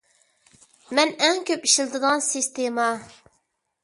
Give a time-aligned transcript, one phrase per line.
[0.99, 2.87] مەن ئەڭ كۆپ ئىشلىتىدىغان سىستېما.